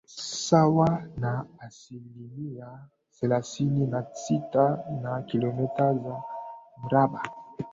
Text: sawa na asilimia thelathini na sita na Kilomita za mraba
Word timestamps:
sawa 0.43 1.03
na 1.17 1.45
asilimia 1.59 2.79
thelathini 3.19 3.87
na 3.87 4.05
sita 4.13 4.79
na 5.03 5.21
Kilomita 5.21 5.93
za 5.93 6.23
mraba 6.85 7.21